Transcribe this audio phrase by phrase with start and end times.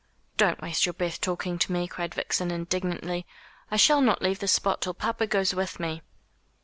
[0.35, 3.23] "Don't waste your breath talking to me," cried Vixen indignantly;
[3.69, 6.01] "I shall not leave this spot till papa goes with me."